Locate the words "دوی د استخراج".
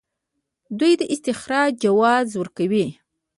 0.79-1.71